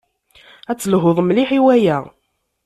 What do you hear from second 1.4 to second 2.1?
i waya.